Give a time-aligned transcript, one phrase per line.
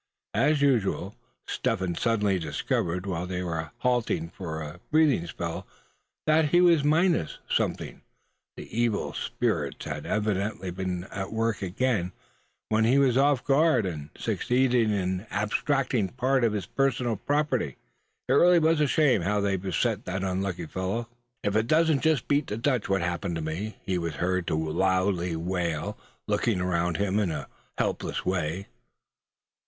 [0.33, 1.13] As usual
[1.45, 5.67] Step Hen suddenly discovered, while they were halting for a breathing spell,
[6.25, 8.01] that he was minus something.
[8.57, 12.13] The evil spirits had evidently been at work again,
[12.69, 17.77] when he was off his guard, and succeeded in abstracting part of his personal property.
[18.27, 21.09] It really was a shame how they beset that unlucky fellow.
[21.43, 24.55] "If it don't just beat the Dutch what happens to me?" he was heard to
[24.55, 25.95] loudly wail,
[26.27, 27.47] looking around him in a
[27.77, 28.65] helpless way.